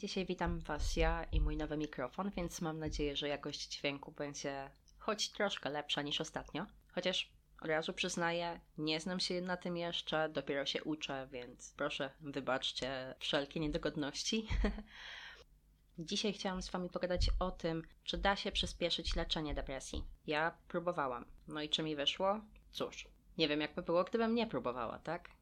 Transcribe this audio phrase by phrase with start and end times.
[0.00, 4.70] Dzisiaj witam Was ja i mój nowy mikrofon, więc mam nadzieję, że jakość dźwięku będzie
[4.98, 6.66] choć troszkę lepsza niż ostatnio.
[6.92, 12.10] Chociaż od razu przyznaję, nie znam się na tym jeszcze, dopiero się uczę, więc proszę
[12.20, 14.46] wybaczcie wszelkie niedogodności.
[15.98, 20.04] Dzisiaj chciałam z Wami pogadać o tym, czy da się przyspieszyć leczenie depresji.
[20.26, 21.24] Ja próbowałam.
[21.48, 22.40] No i czy mi wyszło?
[22.70, 23.08] Cóż,
[23.38, 25.39] nie wiem jakby było, gdybym nie próbowała, tak?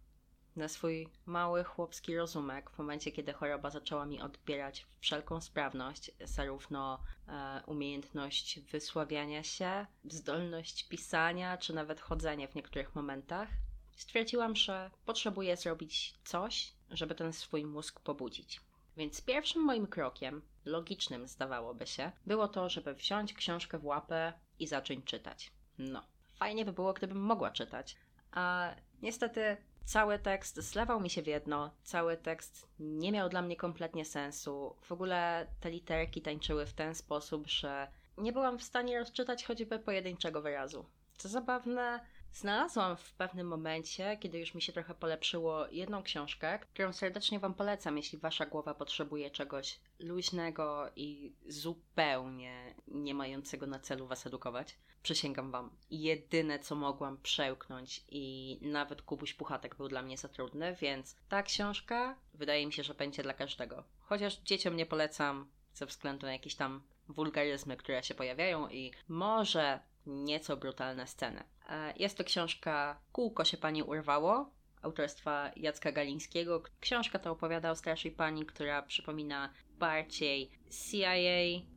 [0.59, 7.02] Na swój mały chłopski rozumek, w momencie kiedy choroba zaczęła mi odbierać wszelką sprawność, zarówno
[7.28, 13.48] e, umiejętność wysławiania się, zdolność pisania, czy nawet chodzenie w niektórych momentach,
[13.97, 18.61] stwierdziłam, że potrzebuję zrobić coś, żeby ten swój mózg pobudzić.
[18.97, 24.66] Więc pierwszym moim krokiem, logicznym zdawałoby się, było to, żeby wziąć książkę w łapę i
[24.66, 25.52] zacząć czytać.
[25.78, 26.02] No,
[26.34, 27.97] fajnie by było, gdybym mogła czytać.
[28.33, 29.56] A niestety
[29.88, 34.77] cały tekst zlewał mi się w jedno, cały tekst nie miał dla mnie kompletnie sensu.
[34.83, 39.78] W ogóle te literki tańczyły w ten sposób, że nie byłam w stanie rozczytać choćby
[39.78, 40.84] pojedynczego wyrazu.
[41.16, 42.00] Co zabawne,
[42.39, 47.55] Znalazłam w pewnym momencie, kiedy już mi się trochę polepszyło, jedną książkę, którą serdecznie Wam
[47.55, 54.78] polecam, jeśli Wasza głowa potrzebuje czegoś luźnego i zupełnie nie mającego na celu Was edukować.
[55.03, 60.77] Przysięgam Wam, jedyne co mogłam przełknąć i nawet Kubuś Puchatek był dla mnie za trudny,
[60.81, 63.84] więc ta książka wydaje mi się, że będzie dla każdego.
[63.98, 69.81] Chociaż dzieciom nie polecam ze względu na jakieś tam wulgaryzmy, które się pojawiają i może
[70.09, 71.45] nieco brutalne sceny.
[71.69, 74.50] E, jest to książka Kółko się pani urwało,
[74.83, 76.62] autorstwa Jacka Galińskiego.
[76.81, 81.15] Książka ta opowiada o starszej pani, która przypomina bardziej CIA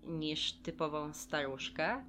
[0.03, 2.05] niż typową staruszkę,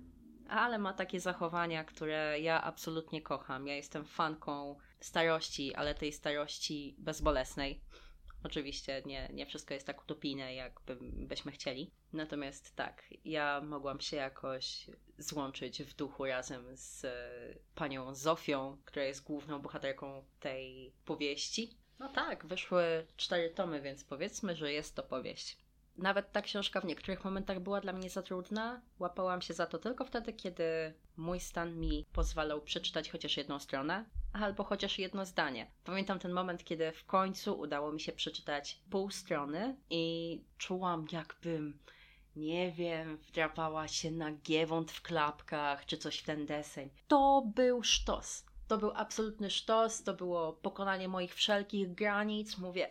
[0.48, 3.66] ale ma takie zachowania, które ja absolutnie kocham.
[3.66, 7.80] Ja jestem fanką starości, ale tej starości bezbolesnej.
[8.44, 11.90] Oczywiście nie, nie wszystko jest tak utopijne, jak byśmy chcieli.
[12.12, 17.06] Natomiast tak, ja mogłam się jakoś złączyć w duchu razem z
[17.74, 21.76] panią Zofią, która jest główną bohaterką tej powieści.
[21.98, 25.58] No tak, wyszły cztery tomy, więc powiedzmy, że jest to powieść.
[25.96, 28.82] Nawet ta książka w niektórych momentach była dla mnie za trudna.
[28.98, 34.04] Łapałam się za to tylko wtedy, kiedy mój stan mi pozwalał przeczytać chociaż jedną stronę,
[34.32, 35.66] albo chociaż jedno zdanie.
[35.84, 41.78] Pamiętam ten moment, kiedy w końcu udało mi się przeczytać pół strony i czułam, jakbym,
[42.36, 46.90] nie wiem, wdrapała się na giewont w klapkach, czy coś w ten deseń.
[47.08, 48.46] To był sztos.
[48.68, 52.58] To był absolutny sztos, to było pokonanie moich wszelkich granic.
[52.58, 52.88] Mówię,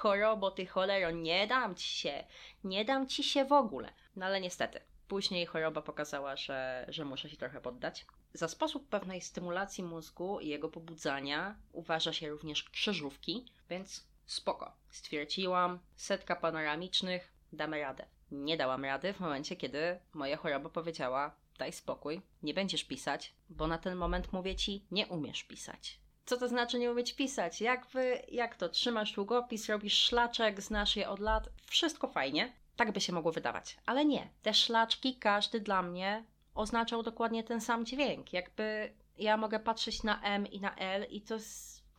[0.00, 2.24] chorobo, ty cholero, nie dam ci się,
[2.64, 3.92] nie dam ci się w ogóle.
[4.16, 8.06] No ale niestety, później choroba pokazała, że, że muszę się trochę poddać.
[8.34, 14.72] Za sposób pewnej stymulacji mózgu i jego pobudzania uważa się również krzyżówki, więc spoko.
[14.90, 18.06] Stwierdziłam, setka panoramicznych, damy radę.
[18.30, 23.66] Nie dałam rady w momencie, kiedy moja choroba powiedziała: daj spokój, nie będziesz pisać, bo
[23.66, 25.98] na ten moment mówię ci, nie umiesz pisać.
[26.24, 27.60] Co to znaczy nie umieć pisać?
[27.60, 28.68] Jak wy, jak to?
[28.68, 32.52] Trzymasz długopis, robisz szlaczek, znasz je od lat, wszystko fajnie.
[32.76, 33.76] Tak by się mogło wydawać.
[33.86, 34.28] Ale nie.
[34.42, 36.24] Te szlaczki, każdy dla mnie
[36.54, 38.32] oznaczał dokładnie ten sam dźwięk.
[38.32, 41.38] Jakby ja mogę patrzeć na M i na L i to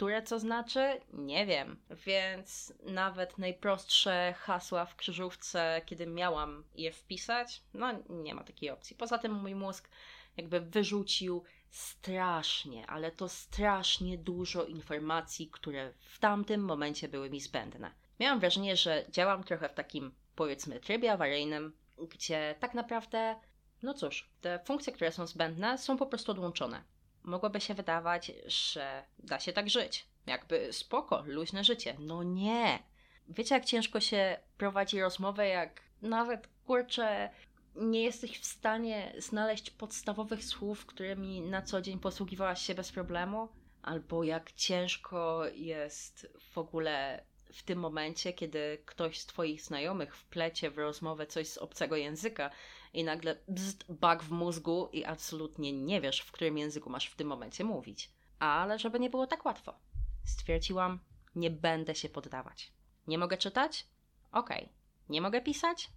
[0.04, 1.02] które co znaczy?
[1.14, 1.78] Nie wiem.
[2.06, 8.96] Więc nawet najprostsze hasła w krzyżówce, kiedy miałam je wpisać, no nie ma takiej opcji.
[8.96, 9.90] Poza tym mój mózg
[10.38, 17.92] jakby wyrzucił strasznie, ale to strasznie dużo informacji, które w tamtym momencie były mi zbędne.
[18.20, 21.74] Miałam wrażenie, że działam trochę w takim, powiedzmy, trybie awaryjnym,
[22.10, 23.36] gdzie tak naprawdę,
[23.84, 26.84] no cóż, te funkcje, które są zbędne, są po prostu odłączone.
[27.24, 30.06] Mogłoby się wydawać, że da się tak żyć.
[30.26, 31.96] Jakby spoko, luźne życie.
[32.00, 32.80] No nie.
[33.30, 37.30] Wiecie, jak ciężko się prowadzi rozmowę, jak nawet kurczę
[37.76, 43.50] nie jesteś w stanie znaleźć podstawowych słów, którymi na co dzień posługiwałaś się bez problemu,
[43.82, 47.24] albo jak ciężko jest w ogóle
[47.54, 52.50] w tym momencie, kiedy ktoś z Twoich znajomych wplecie w rozmowę coś z obcego języka
[52.94, 57.16] i nagle bzd, bug w mózgu i absolutnie nie wiesz, w którym języku masz w
[57.16, 58.12] tym momencie mówić.
[58.40, 59.74] Ale żeby nie było tak łatwo,
[60.26, 61.00] stwierdziłam,
[61.36, 62.72] nie będę się poddawać.
[63.08, 63.88] Nie mogę czytać?
[64.32, 64.64] Okej.
[64.64, 64.74] Okay.
[65.10, 65.90] Nie mogę pisać?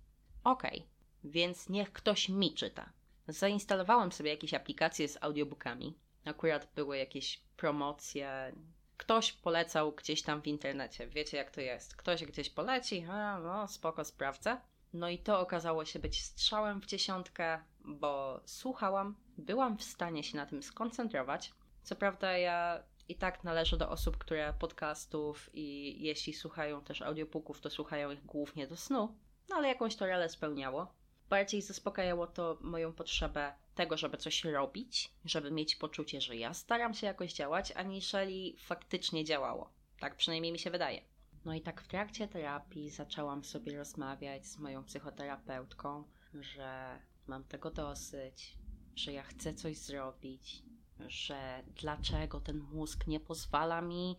[0.44, 0.78] Okej.
[0.78, 0.96] Okay
[1.31, 2.93] więc niech ktoś mi czyta.
[3.28, 5.99] Zainstalowałem sobie jakieś aplikacje z audiobookami.
[6.25, 8.52] Akurat były jakieś promocje.
[8.96, 11.06] Ktoś polecał gdzieś tam w internecie.
[11.06, 11.96] Wiecie jak to jest.
[11.96, 14.60] Ktoś gdzieś poleci, a no spoko, sprawdzę.
[14.92, 20.36] No i to okazało się być strzałem w dziesiątkę, bo słuchałam, byłam w stanie się
[20.36, 21.52] na tym skoncentrować.
[21.82, 27.60] Co prawda ja i tak należę do osób, które podcastów i jeśli słuchają też audiobooków,
[27.60, 29.14] to słuchają ich głównie do snu,
[29.48, 30.94] no ale jakąś to rolę spełniało.
[31.28, 36.94] Bardziej zaspokajało to moją potrzebę tego, żeby coś robić, żeby mieć poczucie, że ja staram
[36.94, 39.70] się jakoś działać, aniżeli faktycznie działało.
[40.00, 41.00] Tak przynajmniej mi się wydaje.
[41.46, 46.04] No i tak w trakcie terapii zaczęłam sobie rozmawiać z moją psychoterapeutką,
[46.34, 48.58] że mam tego dosyć,
[48.96, 50.62] że ja chcę coś zrobić,
[51.00, 54.16] że dlaczego ten mózg nie pozwala mi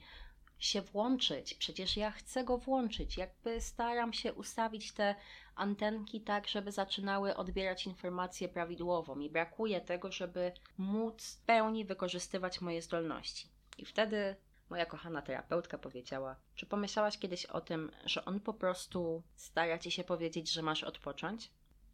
[0.60, 1.54] się włączyć.
[1.54, 3.18] Przecież ja chcę go włączyć.
[3.18, 5.16] Jakby staram się ustawić te
[5.56, 9.16] antenki tak, żeby zaczynały odbierać informacje prawidłowo.
[9.16, 13.48] Mi brakuje tego, żeby móc w pełni wykorzystywać moje zdolności.
[13.78, 14.36] I wtedy
[14.70, 19.92] moja kochana terapeutka powiedziała: Czy pomyślałaś kiedyś o tym, że on po prostu stara ci
[19.92, 21.52] się powiedzieć, że masz odpocząć?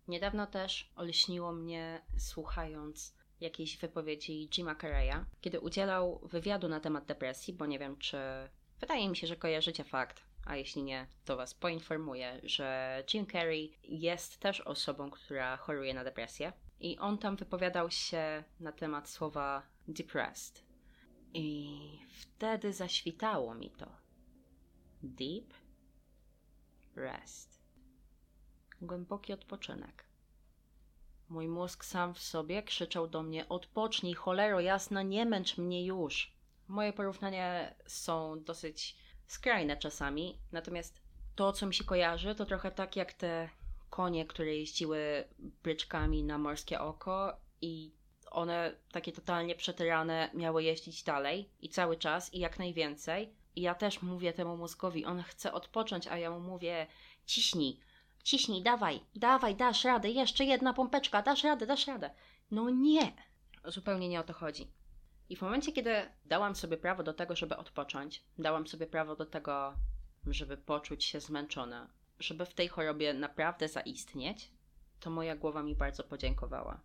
[0.08, 7.54] Niedawno też olśniło mnie, słuchając jakiejś wypowiedzi Jima Carreya, kiedy udzielał wywiadu na temat depresji,
[7.54, 8.18] bo nie wiem, czy.
[8.80, 13.74] Wydaje mi się, że kojarzycie fakt, a jeśli nie, to Was poinformuję, że Jim Carrey
[13.84, 16.54] jest też osobą, która choruje na depresję.
[16.80, 20.64] I on tam wypowiadał się na temat słowa depressed.
[21.34, 23.92] I wtedy zaświtało mi to.
[25.04, 25.54] Deep
[26.96, 27.62] rest.
[28.82, 30.06] Głęboki odpoczynek.
[31.30, 36.34] Mój mózg sam w sobie krzyczał do mnie: Odpocznij, cholero jasna, nie męcz mnie już.
[36.68, 38.98] Moje porównania są dosyć
[39.28, 41.02] skrajne czasami, natomiast
[41.36, 43.50] to, co mi się kojarzy, to trochę tak jak te
[43.90, 47.92] konie, które jeździły bryczkami na morskie oko i
[48.34, 53.34] one takie totalnie przetyrane miały jeździć dalej i cały czas i jak najwięcej.
[53.56, 56.88] I ja też mówię temu mózgowi, on chce odpocząć, a ja mu mówię:
[57.26, 57.80] ciśnij,
[58.24, 62.10] ciśnij, dawaj, dawaj, dasz radę, jeszcze jedna pompeczka, dasz radę, dasz radę.
[62.52, 63.14] No nie,
[63.66, 64.68] zupełnie nie o to chodzi.
[65.30, 65.92] I w momencie, kiedy
[66.26, 69.74] dałam sobie prawo do tego, żeby odpocząć, dałam sobie prawo do tego,
[70.28, 71.90] żeby poczuć się zmęczona,
[72.20, 74.52] żeby w tej chorobie naprawdę zaistnieć,
[75.00, 76.82] to moja głowa mi bardzo podziękowała.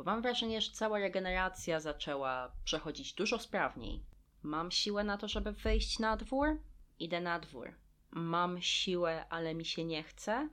[0.00, 4.04] Bo mam wrażenie, że cała regeneracja zaczęła przechodzić dużo sprawniej.
[4.42, 6.62] Mam siłę na to, żeby wyjść na dwór?
[6.98, 7.74] Idę na dwór.
[8.10, 10.48] Mam siłę, ale mi się nie chce?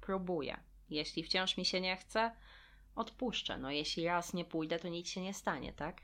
[0.00, 0.60] Próbuję.
[0.90, 2.36] Jeśli wciąż mi się nie chce,
[2.94, 3.58] odpuszczę.
[3.58, 6.00] No jeśli raz nie pójdę, to nic się nie stanie, tak?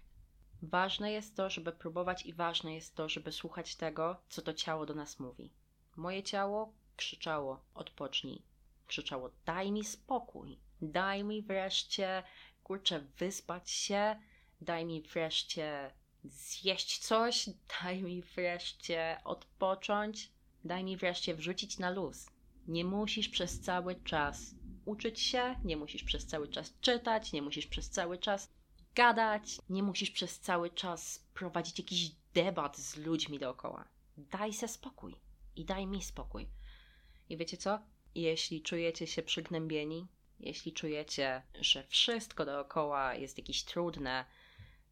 [0.63, 4.87] Ważne jest to, żeby próbować, i ważne jest to, żeby słuchać tego, co to ciało
[4.87, 5.53] do nas mówi.
[5.97, 8.43] Moje ciało krzyczało: odpocznij.
[8.87, 10.59] Krzyczało: daj mi spokój.
[10.83, 12.23] Daj mi wreszcie,
[12.65, 14.17] kurczę, wyspać się.
[14.61, 15.91] Daj mi wreszcie
[16.25, 17.49] zjeść coś.
[17.83, 20.31] Daj mi wreszcie odpocząć.
[20.65, 22.27] Daj mi wreszcie wrzucić na luz.
[22.69, 27.67] Nie musisz przez cały czas uczyć się, nie musisz przez cały czas czytać, nie musisz
[27.67, 28.49] przez cały czas
[28.95, 33.89] gadać, nie musisz przez cały czas prowadzić jakiś debat z ludźmi dookoła.
[34.17, 35.15] Daj se spokój
[35.57, 36.49] i daj mi spokój.
[37.29, 37.79] I wiecie co?
[38.15, 40.07] Jeśli czujecie się przygnębieni,
[40.41, 44.25] jeśli czujecie, że wszystko dookoła jest jakieś trudne,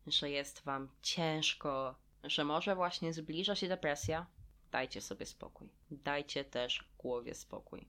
[0.07, 1.95] że jest wam ciężko,
[2.25, 4.27] że może właśnie zbliża się depresja,
[4.71, 5.69] dajcie sobie spokój.
[5.91, 7.89] Dajcie też głowie spokój.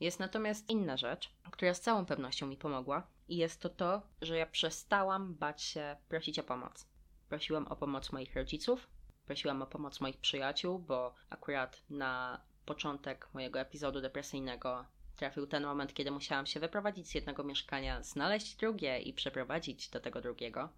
[0.00, 4.36] Jest natomiast inna rzecz, która z całą pewnością mi pomogła, i jest to to, że
[4.36, 6.86] ja przestałam bać się prosić o pomoc.
[7.28, 8.88] Prosiłam o pomoc moich rodziców,
[9.26, 14.84] prosiłam o pomoc moich przyjaciół, bo akurat na początek mojego epizodu depresyjnego
[15.16, 20.00] trafił ten moment, kiedy musiałam się wyprowadzić z jednego mieszkania, znaleźć drugie i przeprowadzić do
[20.00, 20.68] tego drugiego.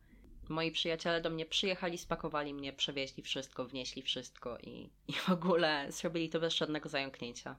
[0.48, 5.92] Moi przyjaciele do mnie przyjechali, spakowali mnie, przewieźli wszystko, wnieśli wszystko i, i w ogóle
[5.92, 7.56] zrobili to bez żadnego zająknięcia.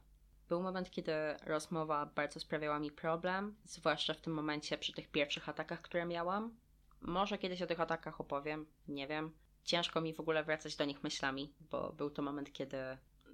[0.49, 1.11] Był moment, kiedy
[1.43, 6.55] rozmowa bardzo sprawiała mi problem, zwłaszcza w tym momencie przy tych pierwszych atakach, które miałam.
[7.01, 9.31] Może kiedyś o tych atakach opowiem, nie wiem.
[9.63, 12.77] Ciężko mi w ogóle wracać do nich myślami, bo był to moment, kiedy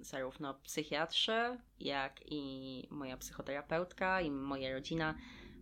[0.00, 5.14] zarówno psychiatrzy, jak i moja psychoterapeutka, i moja rodzina,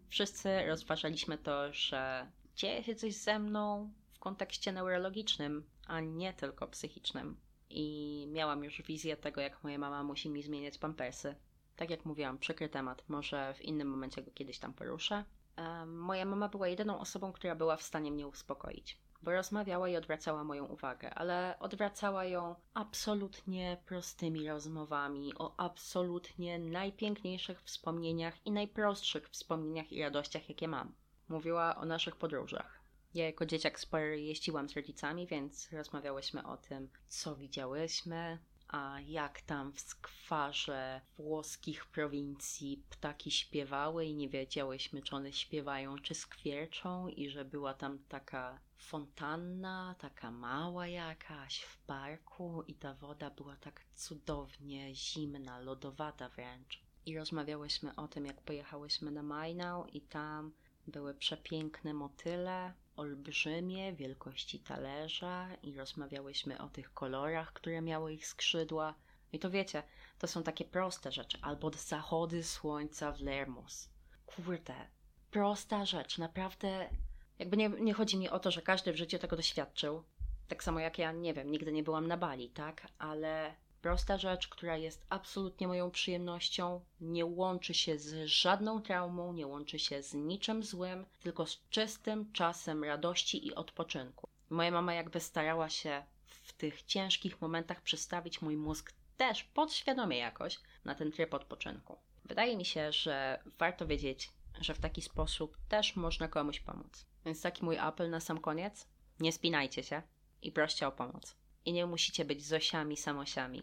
[0.09, 6.67] wszyscy rozważaliśmy to, że dzieje się coś ze mną w kontekście neurologicznym, a nie tylko
[6.67, 7.37] psychicznym.
[7.71, 11.35] I miałam już wizję tego, jak moja mama musi mi zmieniać pampersy.
[11.77, 15.25] Tak jak mówiłam, przykry temat, może w innym momencie go kiedyś tam poruszę.
[15.59, 19.97] Um, moja mama była jedyną osobą, która była w stanie mnie uspokoić bo rozmawiała i
[19.97, 29.29] odwracała moją uwagę, ale odwracała ją absolutnie prostymi rozmowami o absolutnie najpiękniejszych wspomnieniach i najprostszych
[29.29, 30.95] wspomnieniach i radościach, jakie mam.
[31.29, 32.81] Mówiła o naszych podróżach.
[33.15, 38.39] Ja jako dzieciak sporo jeździłam z rodzicami, więc rozmawiałyśmy o tym, co widziałyśmy,
[38.69, 45.99] a jak tam w skwarze włoskich prowincji ptaki śpiewały i nie wiedziałyśmy, czy one śpiewają,
[45.99, 52.95] czy skwierczą i że była tam taka fontanna, taka mała jakaś w parku i ta
[52.95, 56.83] woda była tak cudownie zimna, lodowata wręcz.
[57.07, 60.53] i rozmawiałyśmy o tym, jak pojechałyśmy na Majnał i tam
[60.87, 68.95] były przepiękne motyle, olbrzymie wielkości talerza i rozmawiałyśmy o tych kolorach, które miały ich skrzydła.
[69.33, 69.83] I to wiecie,
[70.19, 71.39] to są takie proste rzeczy.
[71.43, 73.89] Albo zachody słońca w Lermos.
[74.27, 74.89] Kurde,
[75.31, 76.91] prosta rzecz, naprawdę.
[77.39, 80.03] Jakby nie, nie chodzi mi o to, że każdy w życiu tego doświadczył.
[80.49, 82.87] Tak samo jak ja, nie wiem, nigdy nie byłam na Bali, tak?
[82.99, 89.47] Ale prosta rzecz, która jest absolutnie moją przyjemnością, nie łączy się z żadną traumą, nie
[89.47, 94.29] łączy się z niczym złym, tylko z czystym czasem radości i odpoczynku.
[94.51, 100.61] Moja mama jakby starała się w tych ciężkich momentach przestawić mój mózg też podświadomie jakoś
[100.85, 101.97] na ten tryb odpoczynku.
[102.25, 107.07] Wydaje mi się, że warto wiedzieć, że w taki sposób też można komuś pomóc.
[107.25, 108.89] Więc taki mój apel na sam koniec:
[109.21, 110.03] nie spinajcie się
[110.43, 111.37] i proście o pomoc.
[111.65, 113.63] I nie musicie być zosiami, samosiami.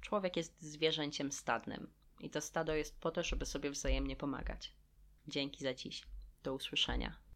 [0.00, 4.72] Człowiek jest zwierzęciem stadnym i to stado jest po to, żeby sobie wzajemnie pomagać.
[5.28, 6.02] Dzięki za dziś.
[6.42, 7.27] Do usłyszenia.